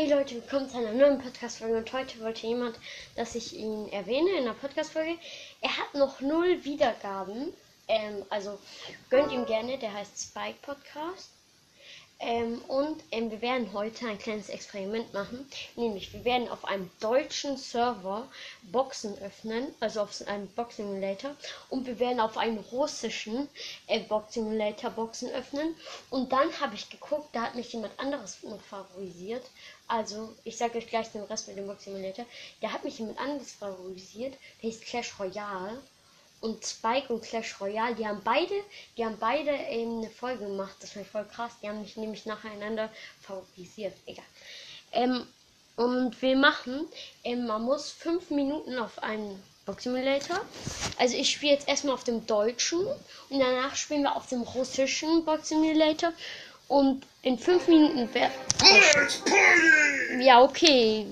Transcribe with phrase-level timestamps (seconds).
[0.00, 2.74] Hey Leute, willkommen zu einer neuen Podcast-Folge und heute wollte jemand,
[3.16, 5.18] dass ich ihn erwähne in der Podcast-Folge.
[5.60, 7.52] Er hat noch null Wiedergaben,
[7.86, 8.58] ähm, also
[9.10, 11.28] gönnt ihm gerne, der heißt Spike Podcast.
[12.22, 15.50] Ähm, und ähm, wir werden heute ein kleines Experiment machen.
[15.74, 18.28] Nämlich, wir werden auf einem deutschen Server
[18.70, 21.34] Boxen öffnen, also auf einem Box Simulator.
[21.70, 23.48] Und wir werden auf einem russischen
[23.86, 25.74] äh, Box Simulator Boxen öffnen.
[26.10, 29.46] Und dann habe ich geguckt, da hat mich jemand anderes noch favorisiert.
[29.88, 32.26] Also, ich sage euch gleich den Rest mit dem Box Simulator.
[32.60, 34.36] Da hat mich jemand anderes favorisiert.
[34.62, 35.80] Der ist Clash Royale
[36.40, 38.54] und Spike und Clash Royale, die haben beide,
[38.96, 40.76] die haben beide ähm, eine Folge gemacht.
[40.80, 41.52] Das war voll krass.
[41.62, 42.88] Die haben mich nämlich nacheinander
[43.20, 43.94] favorisiert.
[44.06, 44.24] Egal.
[44.92, 45.26] Ähm,
[45.76, 46.86] und wir machen,
[47.24, 50.40] ähm, man muss fünf Minuten auf einen Box Simulator.
[50.98, 55.24] Also ich spiele jetzt erstmal auf dem deutschen und danach spielen wir auf dem russischen
[55.24, 56.12] Box Simulator.
[56.68, 58.30] Und in fünf Minuten wer.
[60.20, 61.06] Ja, okay.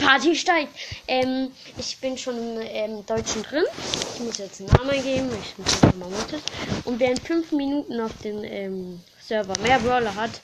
[0.00, 0.74] Party steigt.
[1.06, 3.64] Ähm, ich bin schon im ähm, Deutschen drin.
[4.14, 5.30] Ich muss jetzt einen Namen geben.
[5.42, 6.42] Ich muss jetzt mal Mottes.
[6.84, 10.40] Und wer in 5 Minuten auf den ähm, Server mehr Brawler hat,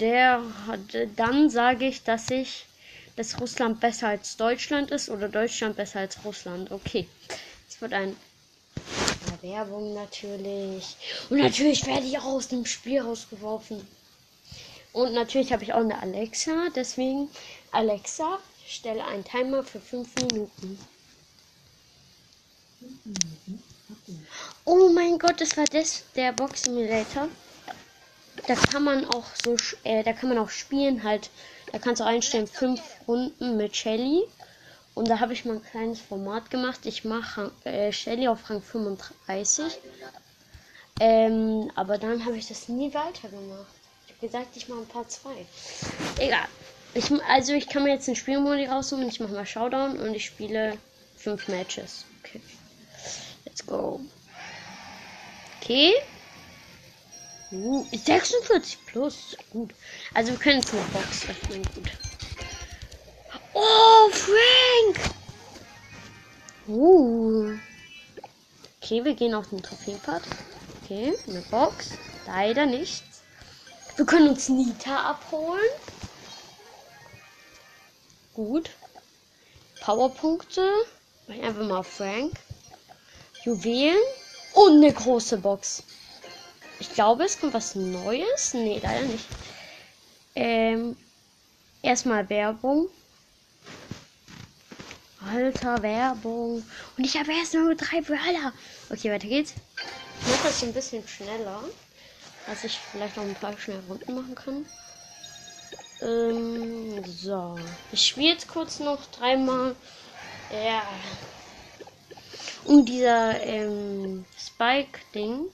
[0.00, 0.80] der hat,
[1.16, 2.66] dann sage ich, dass ich,
[3.16, 6.70] dass Russland besser als Deutschland ist oder Deutschland besser als Russland.
[6.70, 7.08] Okay.
[7.68, 8.16] Es wird ein
[9.42, 10.96] Werbung natürlich.
[11.30, 13.86] Und natürlich werde ich auch aus dem Spiel rausgeworfen.
[14.92, 16.68] Und natürlich habe ich auch eine Alexa.
[16.74, 17.28] Deswegen,
[17.70, 18.38] Alexa,
[18.68, 20.78] Stelle einen Timer für 5 Minuten.
[24.64, 27.28] Oh mein Gott, das war das, der Box Simulator.
[28.46, 31.30] Da kann man auch so, äh, da kann man auch spielen halt.
[31.72, 34.24] Da kannst du einstellen fünf Runden mit Shelly.
[34.94, 36.84] Und da habe ich mal ein kleines Format gemacht.
[36.84, 39.78] Ich mache äh, Shelly auf Rang 35.
[41.00, 43.66] Ähm, aber dann habe ich das nie weitergemacht.
[44.06, 45.46] Ich habe gesagt, ich mache ein paar zwei.
[46.18, 46.48] Egal.
[46.98, 49.08] Ich, also ich kann mir jetzt den Spielmodi raussuchen.
[49.08, 50.76] Ich mache mal Showdown und ich spiele
[51.16, 52.04] fünf Matches.
[52.18, 52.40] Okay.
[53.44, 54.00] Let's go.
[55.60, 55.94] Okay.
[57.52, 59.36] Uh, 46 plus.
[59.52, 59.70] Gut.
[60.12, 61.62] Also wir können jetzt eine Box öffnen.
[61.72, 61.88] Gut.
[63.54, 65.14] Oh, Frank!
[66.66, 67.52] Uh.
[68.82, 70.24] Okay, wir gehen auf den Trophäenpart.
[70.82, 71.90] Okay, eine Box.
[72.26, 73.22] Leider nichts.
[73.94, 75.70] Wir können uns Nita abholen.
[78.38, 78.70] Gut.
[79.80, 80.70] Powerpunkte.
[81.26, 82.34] Einfach mal Frank.
[83.42, 83.98] Juwelen.
[84.52, 85.82] Und eine große Box.
[86.78, 88.54] Ich glaube, es kommt was Neues.
[88.54, 89.26] Nee, leider nicht.
[90.36, 90.96] Ähm,
[91.82, 92.88] erstmal Werbung.
[95.20, 96.64] Alter, Werbung.
[96.96, 98.52] Und ich habe erst nur drei Brawler.
[98.88, 99.54] Okay, weiter geht's.
[100.20, 101.64] Ich mache das ein bisschen schneller.
[102.46, 104.64] Dass ich vielleicht noch ein paar schnell Runden machen kann.
[106.00, 107.56] Ähm, so.
[107.92, 109.74] Ich spiele jetzt kurz noch dreimal.
[110.52, 110.82] Ja.
[112.64, 115.46] Und dieser ähm, Spike-Ding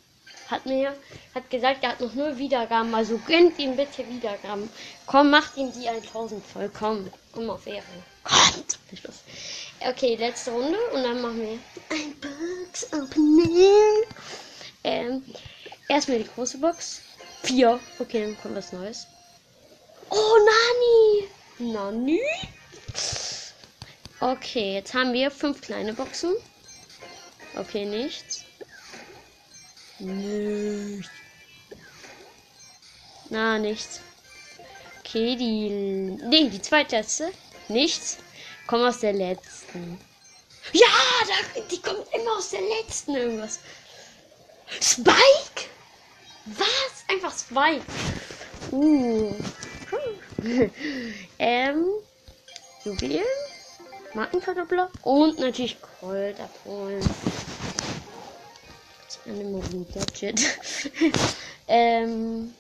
[0.51, 0.95] hat mir
[1.35, 2.95] hat gesagt, er hat noch nur Wiedergaben.
[2.95, 4.69] Also gönnt ihm bitte Wiedergaben.
[5.07, 6.71] Komm, macht ihm die 1000 voll.
[6.77, 7.83] Komm, komm auf Ehre.
[8.23, 8.79] Kommt.
[9.81, 11.59] Okay, letzte Runde und dann machen wir
[11.91, 14.05] ein Box Opening.
[14.83, 15.23] Ähm,
[15.89, 17.03] erstmal die große Box.
[17.43, 17.79] Vier.
[17.99, 19.07] Okay, dann kommt was Neues.
[20.17, 20.39] Oh,
[21.59, 21.73] Nani!
[21.73, 22.21] Nani?
[24.21, 26.35] Okay, jetzt haben wir fünf kleine Boxen.
[27.57, 28.45] Okay, nichts.
[29.99, 31.11] Nichts.
[33.29, 34.01] Na, nichts.
[35.01, 35.71] Okay, die.
[35.71, 37.33] Nee, die zweitletzte.
[37.69, 38.19] Nichts.
[38.69, 39.99] Komm aus der letzten.
[40.73, 40.87] Ja,
[41.27, 43.59] da, die kommt immer aus der letzten irgendwas.
[44.81, 45.69] Spike?
[46.47, 47.05] Was?
[47.09, 47.85] Einfach Spike.
[48.71, 49.35] Uh.
[51.39, 51.87] ähm,
[52.85, 53.25] Juwelen,
[54.15, 57.03] Markenverdoppler und natürlich Gold abholen.
[59.27, 60.41] Mobil Gadget.
[61.69, 62.55] ähm,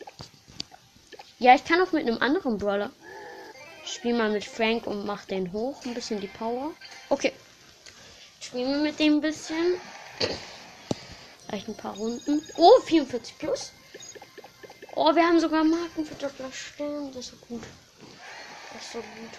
[1.38, 2.90] ja, ich kann auch mit einem anderen Brawler.
[3.84, 5.84] Spiel mal mit Frank und mach den hoch.
[5.84, 6.70] Ein bisschen die Power.
[7.10, 7.32] Okay.
[8.40, 9.78] Spielen wir mit dem ein bisschen.
[11.46, 12.42] Vielleicht ein paar Runden.
[12.56, 13.72] Oh, 44 plus.
[14.96, 17.62] Oh, wir haben sogar Marken für Doppler Stimmt, das ist so gut.
[18.72, 19.30] Das ist so gut.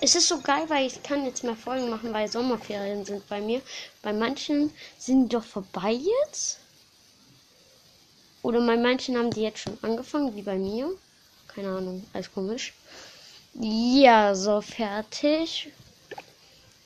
[0.00, 3.40] Es ist so geil, weil ich kann jetzt mehr Folgen machen, weil Sommerferien sind bei
[3.40, 3.62] mir.
[4.02, 6.58] Bei manchen sind die doch vorbei jetzt.
[8.42, 10.90] Oder bei manchen haben die jetzt schon angefangen, wie bei mir.
[11.46, 12.74] Keine Ahnung, alles komisch.
[13.54, 15.70] Ja, so fertig.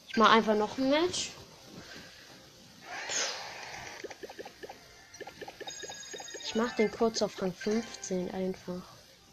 [0.08, 1.30] Ich mache einfach noch ein Match.
[6.56, 8.82] Mach den kurz auf Rang 15 einfach.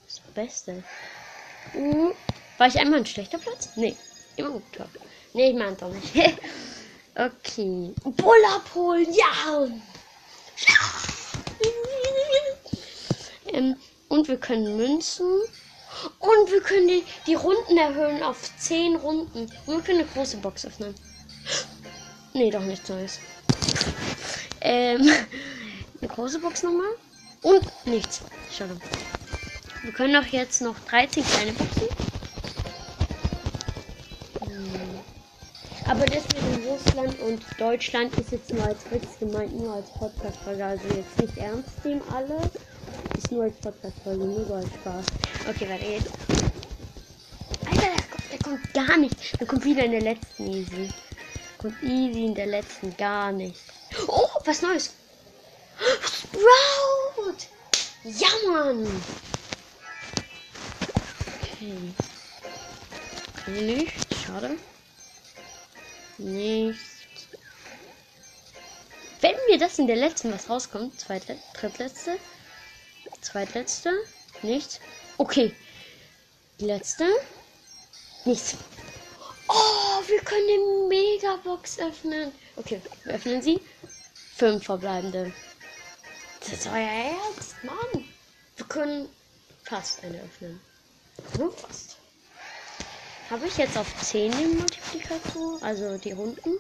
[0.06, 0.84] Das Beste.
[1.74, 2.12] Uh,
[2.58, 3.70] war ich einmal ein schlechter Platz?
[3.75, 3.96] Nee,
[4.36, 4.64] immer gut.
[5.34, 6.14] Nee, ich meine doch nicht.
[7.16, 7.94] okay.
[8.04, 9.68] Bull abholen, ja!
[13.54, 13.75] ähm,
[14.10, 15.42] und wir können Münzen.
[16.20, 19.50] Und wir können die, die Runden erhöhen auf 10 Runden.
[19.66, 20.94] Und wir können eine große Box öffnen.
[22.34, 23.20] Nee, doch nichts Neues.
[24.62, 25.02] Ähm,
[26.02, 26.88] eine große Box nochmal.
[27.44, 28.22] Und nichts.
[28.51, 28.80] Schade.
[29.84, 31.88] Wir können auch jetzt noch 13 kleine Boxen.
[35.86, 40.63] Aber das mit Russland und Deutschland ist jetzt nur als Witz gemeint, nur als Podcast-Folge.
[40.63, 42.50] Also jetzt nicht ernst nehmen alle.
[43.18, 45.06] Ist nur als Podcast-Folge, nur so als Spaß.
[45.50, 46.10] Okay, weiter geht's.
[47.66, 49.39] Alter, der kommt, der kommt gar nicht.
[49.39, 50.89] Der kommt wieder in der letzten Easy.
[51.57, 53.60] Kommt easy in der letzten gar nicht.
[54.07, 54.94] Oh, was Neues.
[56.01, 57.48] Sprout!
[58.04, 59.04] Ja, Mann!
[61.42, 61.94] Okay.
[63.48, 64.16] Nicht.
[64.26, 64.58] Schade.
[66.18, 66.80] Nicht.
[69.22, 72.18] Wenn mir das in der letzten was rauskommt, zweite, drittletzte,
[73.22, 73.92] zweitletzte,
[74.42, 74.82] nichts.
[75.18, 75.56] Okay.
[76.60, 77.06] Die letzte.
[78.26, 78.58] Nichts.
[79.48, 82.34] Oh, wir können die Megabox öffnen.
[82.58, 83.62] Okay, wir öffnen sie.
[84.36, 85.32] Fünf verbleibende.
[86.50, 88.06] Das euer Ernst, Mann.
[88.57, 89.10] Wir können
[89.63, 90.60] fast eine öffnen.
[91.38, 91.98] Nur fast.
[93.30, 95.63] Habe ich jetzt auf 10 den Multiplikator?
[95.63, 96.60] Also die Runden?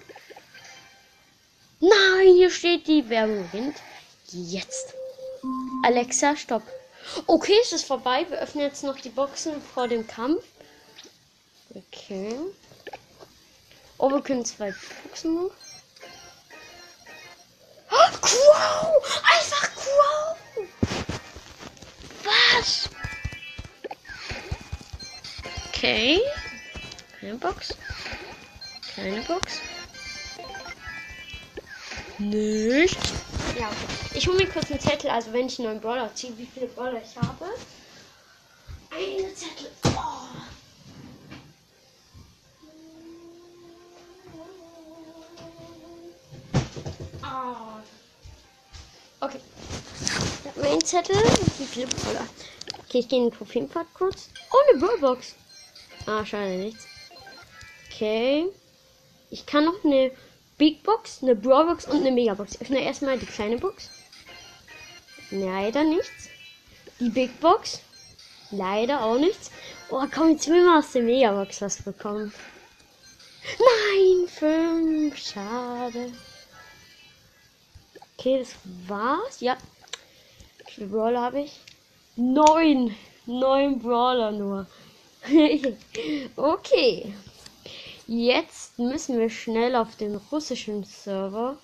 [1.79, 3.75] Nein, hier steht die Werbung beginnt.
[4.29, 4.93] Jetzt.
[5.83, 6.63] Alexa, stopp.
[7.27, 8.25] Okay, es ist vorbei.
[8.29, 10.43] Wir öffnen jetzt noch die Boxen vor dem Kampf.
[11.75, 12.39] Okay.
[13.97, 15.51] Oh, wir können zwei Boxen noch.
[17.91, 19.21] Oh, wow!
[19.23, 20.37] Einfach wow!
[22.23, 22.89] Was?
[25.69, 26.21] Okay.
[27.19, 27.75] Kleine Box.
[28.93, 29.59] Kleine Box.
[32.19, 32.97] Nicht.
[33.59, 33.93] Ja, okay.
[34.15, 36.67] Ich hole mir kurz einen Zettel, also wenn ich einen neuen Brawler ziehe, wie viele
[36.67, 37.45] Brawler ich habe.
[38.91, 39.71] Eine Zettel.
[39.85, 39.89] Oh.
[47.23, 47.81] Oh.
[49.21, 49.39] Okay.
[50.55, 51.15] Meinen Zettel.
[51.57, 52.27] Wie viele Brawler?
[52.85, 54.29] Okay, ich gehe in den Trophäenpfad kurz.
[54.51, 55.35] Oh, eine Brawlbox.
[56.05, 56.85] Ah, schade, nichts.
[57.89, 58.45] Okay.
[59.29, 60.11] Ich kann noch eine
[60.57, 62.55] Big Box, eine Brawlbox und eine Megabox.
[62.55, 63.89] Ich öffne erstmal die kleine Box.
[65.31, 66.29] Leider nichts.
[66.99, 67.79] Die Big Box.
[68.51, 69.49] Leider auch nichts.
[69.89, 72.31] Oh, komm, jetzt will mal aus der Megabox was bekommen.
[73.59, 75.17] Nein, fünf.
[75.17, 76.13] Schade.
[78.17, 78.55] Okay, das
[78.87, 79.41] war's.
[79.41, 79.57] Ja.
[80.73, 81.59] Wie viele Brawler habe ich?
[82.15, 82.95] Neun.
[83.27, 84.65] Neun Brawler nur.
[86.35, 87.13] okay.
[88.07, 91.57] Jetzt müssen wir schnell auf den russischen Server.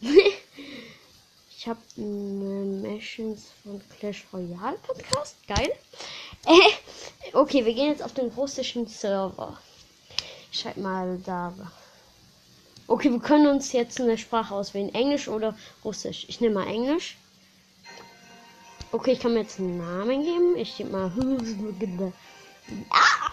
[0.02, 5.36] ich habe Missions von Clash Royale Podcast.
[5.48, 5.72] Geil.
[6.44, 9.58] Äh, okay, wir gehen jetzt auf den russischen Server.
[10.52, 11.54] Ich schreib mal da.
[12.86, 14.94] Okay, wir können uns jetzt eine Sprache auswählen.
[14.94, 16.26] Englisch oder Russisch.
[16.28, 17.16] Ich nehme mal Englisch.
[18.94, 20.56] Okay, ich kann mir jetzt einen Namen geben.
[20.56, 21.10] Ich gebe mal.
[22.90, 23.32] Ah!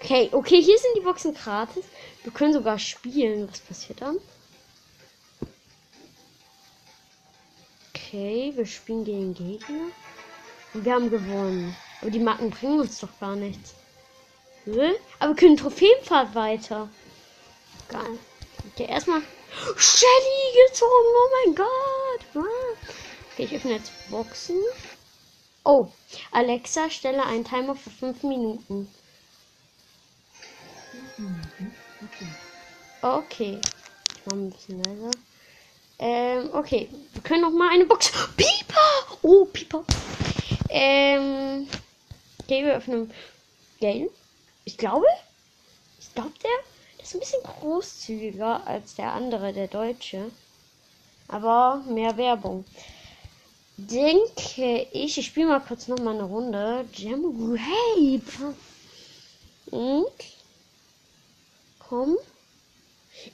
[0.00, 1.84] Okay, okay, hier sind die Boxen gratis.
[2.24, 3.48] Wir können sogar spielen.
[3.48, 4.16] Was passiert dann?
[7.94, 9.92] Okay, wir spielen gegen Gegner.
[10.74, 11.76] Und wir haben gewonnen.
[12.00, 13.76] Aber die Marken bringen uns doch gar nichts.
[15.20, 16.88] Aber wir können Trophäenpfad weiter.
[17.88, 18.18] Geil.
[18.72, 19.22] Okay, erstmal
[19.76, 20.90] Shelly gezogen.
[20.90, 22.44] Oh mein Gott.
[23.40, 24.58] Okay, ich öffne jetzt Boxen.
[25.64, 25.88] Oh,
[26.30, 28.86] Alexa, stelle einen Timer für 5 Minuten.
[33.00, 33.58] Okay.
[34.14, 35.10] Ich mache ein bisschen leiser.
[36.00, 36.90] Ähm, okay.
[37.14, 38.12] Wir können noch mal eine Box.
[38.36, 39.18] Pieper!
[39.22, 39.84] Oh, Pieper.
[40.68, 41.66] Ähm.
[42.42, 43.10] Okay, wir öffnen
[43.80, 44.10] Geld.
[44.66, 45.06] Ich glaube.
[45.98, 50.30] Ich glaube, der ist ein bisschen großzügiger als der andere, der Deutsche.
[51.28, 52.66] Aber mehr Werbung.
[53.88, 56.84] Denke ich, ich spiele mal kurz noch mal eine Runde.
[56.92, 58.20] Jam Hey!
[59.70, 60.06] Und
[61.78, 62.18] komm.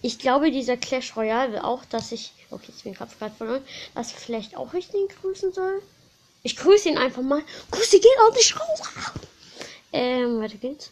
[0.03, 2.33] Ich glaube, dieser Clash Royale will auch, dass ich.
[2.51, 3.65] Okay, ich bin gerade verloren.
[3.95, 5.83] Dass ich vielleicht auch ich den grüßen soll.
[6.45, 7.43] Ich grüße ihn einfach mal.
[7.73, 8.83] Grüße geht auch nicht raus.
[9.93, 10.91] Ähm, weiter geht's.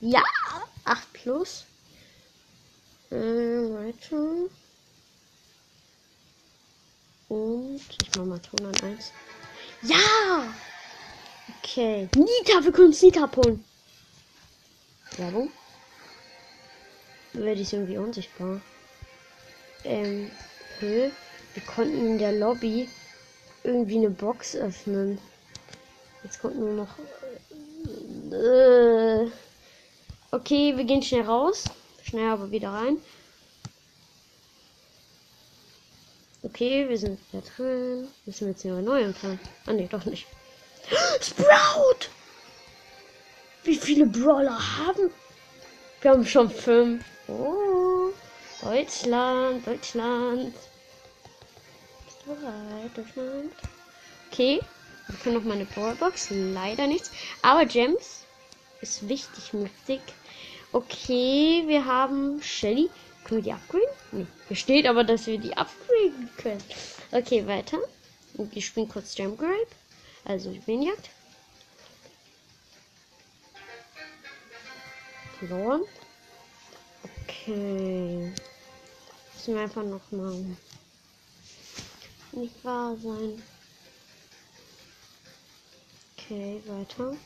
[0.00, 0.22] Ja,
[0.84, 1.64] 8 plus.
[3.10, 4.48] Ähm, weiter.
[7.28, 9.12] Und ich mach mal Ton an 1.
[9.82, 10.54] Ja!
[11.58, 12.08] Okay.
[12.14, 13.64] Nita, wir können uns Nita abholen.
[15.16, 15.50] Werbung.
[17.32, 18.60] Werde ich irgendwie unsichtbar.
[19.84, 20.30] Ähm,
[20.80, 21.10] hä?
[21.54, 22.88] Wir konnten in der Lobby
[23.64, 25.18] irgendwie eine Box öffnen.
[26.22, 26.98] Jetzt kommt nur noch.
[28.32, 29.30] Äh,
[30.30, 31.64] okay, wir gehen schnell raus.
[32.02, 32.98] Schnell aber wieder rein.
[36.46, 38.06] Okay, wir sind da drin.
[38.24, 39.40] Müssen wir jetzt hier neu empfangen?
[39.66, 40.28] Ah, ne, doch nicht.
[41.20, 42.06] Sprout!
[43.64, 45.10] Wie viele Brawler haben?
[46.00, 47.04] Wir haben schon fünf.
[47.26, 48.10] Oh,
[48.62, 50.54] Deutschland, Deutschland.
[52.04, 53.52] Bist du bereit, Deutschland?
[54.30, 54.60] Okay,
[55.08, 56.28] wir können noch mal eine Brawlbox.
[56.30, 57.10] Leider nichts.
[57.42, 58.20] Aber Gems
[58.82, 60.00] ist wichtig, wichtig.
[60.70, 62.88] Okay, wir haben Shelly.
[63.26, 63.88] Können wir die upgraden?
[64.12, 64.26] Nee.
[64.46, 66.62] Hier steht aber, dass wir die upgraden können.
[67.10, 67.78] Okay, weiter.
[68.34, 69.66] Und wir spielen kurz Gem Grape.
[70.24, 71.10] Also Juwelenjagd.
[75.40, 75.82] Verloren.
[77.24, 78.32] Okay.
[79.34, 80.56] Müssen wir einfach noch mal
[82.30, 83.42] nicht wahr sein.
[86.16, 87.16] Okay, weiter.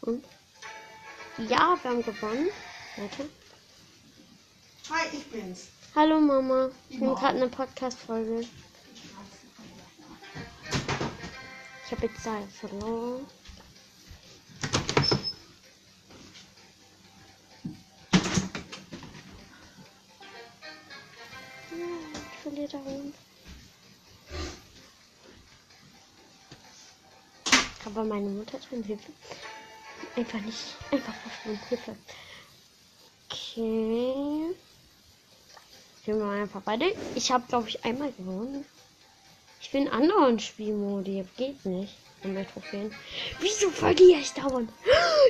[0.00, 0.24] Und?
[1.38, 2.48] Ja, wir haben gewonnen.
[2.96, 3.24] Weiter.
[4.92, 5.68] Hi, ich bin's.
[5.94, 6.68] Hallo Mama.
[6.88, 8.40] Ich bin gerade eine Podcast-Folge.
[11.84, 13.24] Ich habe jetzt Zeit verloren.
[21.70, 23.14] Ich verliere dauernd.
[27.84, 29.12] Aber meine Mutter drin Hilfe.
[30.16, 30.74] Einfach nicht.
[30.90, 31.60] Einfach verschwunden.
[31.68, 31.96] Hilfe.
[33.30, 34.56] Okay.
[36.10, 36.92] Spielen wir einfach beide.
[37.14, 38.64] Ich habe, glaube ich, einmal gewonnen.
[39.60, 41.24] Ich bin anderen Spielmodi.
[41.36, 41.96] Geht nicht.
[42.24, 42.92] Und Trophäen.
[43.38, 44.72] Wieso verliere ich dauernd?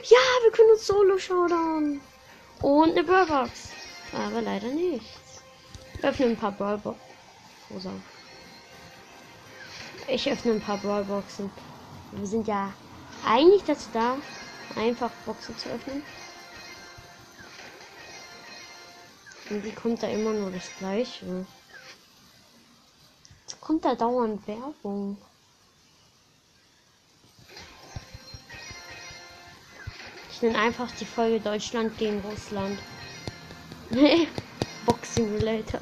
[0.04, 2.00] Ja, wir können uns solo showdown.
[2.62, 3.72] Und eine Brawlbox.
[4.14, 5.42] Aber leider nichts.
[5.98, 7.02] Ich öffne ein paar Brawlboxen.
[7.70, 7.92] Rosa.
[10.08, 11.50] Ich öffne ein paar Brawlboxen.
[12.12, 12.72] Wir sind ja
[13.26, 14.16] eigentlich dazu da,
[14.76, 16.02] einfach Boxen zu öffnen.
[19.50, 21.44] Irgendwie kommt da immer nur das Gleiche.
[23.42, 25.18] Jetzt kommt da dauernd Werbung.
[30.30, 32.78] Ich nenne einfach die Folge Deutschland gegen Russland.
[33.90, 34.28] Nee,
[34.86, 35.80] Boxing Relator.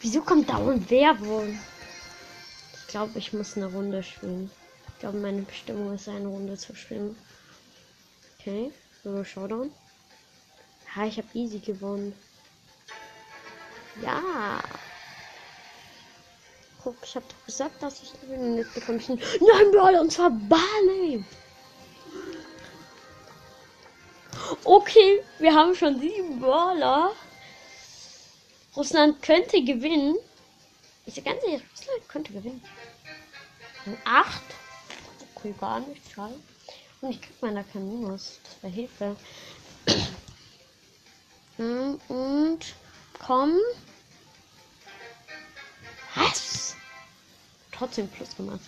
[0.00, 1.56] Wieso kommt dauernd Werbung?
[2.80, 4.50] Ich glaube, ich muss eine Runde spielen.
[4.88, 7.16] Ich glaube, meine Bestimmung ist, eine Runde zu spielen.
[8.40, 8.72] Okay,
[9.04, 9.70] Solo Showdown.
[10.96, 12.14] Ha, ich habe easy gewonnen.
[14.02, 14.62] Ja.
[16.82, 18.98] Guck, ich habe doch gesagt, dass ich nicht bekomme.
[18.98, 21.24] Ich Nein, Brawler, und zwar Barley.
[24.64, 27.12] Okay, wir haben schon sieben Brawler.
[28.74, 30.16] Russland könnte gewinnen.
[31.04, 32.62] Ich sage ganz ehrlich, Russland könnte gewinnen.
[33.84, 34.44] Und acht.
[35.34, 36.02] Okay, gar nicht.
[36.10, 36.34] Schade.
[37.00, 38.40] Und ich krieg meiner kein Minus.
[38.44, 39.16] Das wäre Hilfe.
[41.58, 42.60] Und
[43.18, 43.52] komm.
[46.14, 46.76] Was?
[47.72, 48.60] Trotzdem Plus gemacht.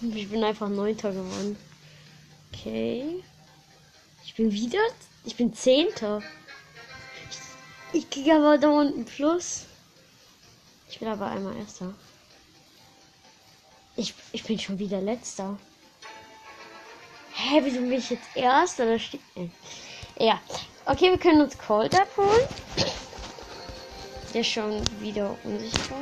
[0.00, 1.56] Ich bin einfach Neunter geworden.
[2.52, 3.22] Okay.
[4.24, 4.78] Ich bin wieder.
[5.24, 6.22] Ich bin Zehnter.
[7.30, 9.66] Ich, ich kriege aber da unten Plus.
[10.88, 11.94] Ich will aber einmal Erster.
[13.96, 15.58] Ich, ich bin schon wieder Letzter.
[17.34, 18.86] Hä, wieso bin ich jetzt Erster?
[18.86, 19.20] Da steht.
[20.18, 20.40] Ja.
[20.90, 22.48] Okay, wir können uns Cold abholen.
[24.32, 25.98] Der ist schon wieder unsichtbar.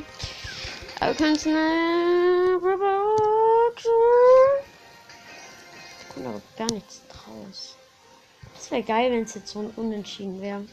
[1.00, 3.82] Aber wir können uns eine Box.
[5.98, 7.76] Da kommt aber gar nichts draus.
[8.54, 10.64] Das wäre geil, wenn es jetzt so ein Unentschieden wäre.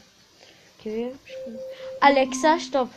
[0.78, 1.12] Okay.
[1.98, 2.90] Alexa, stopp.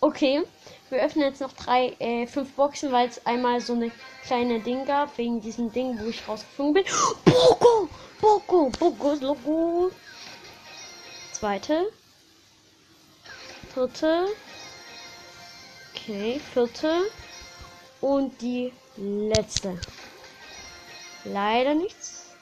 [0.00, 0.42] Okay.
[0.90, 3.92] Wir öffnen jetzt noch drei, äh, fünf Boxen, weil es einmal so eine
[4.24, 6.84] kleine Ding gab, wegen diesem Ding, wo ich rausgeflogen bin.
[7.24, 7.88] Boko!
[8.20, 8.70] Boko!
[8.76, 9.92] Bokos Logo!
[11.38, 11.92] Zweite.
[13.72, 14.26] Dritte.
[15.94, 17.10] Okay, vierte.
[18.00, 19.78] Und die letzte.
[21.24, 22.32] Leider nichts.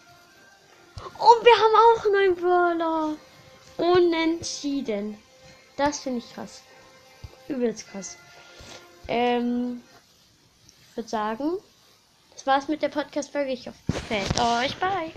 [0.97, 3.17] Und wir haben auch neun Brawler.
[3.77, 5.19] Unentschieden.
[5.77, 6.63] Das finde ich krass.
[7.49, 8.17] Übelst krass.
[9.09, 9.83] Ähm,
[10.91, 11.59] ich würde sagen,
[12.33, 13.53] das war's mit der Podcast-Folge.
[13.53, 14.75] Ich hoffe, gefällt euch.
[14.77, 15.13] Bye.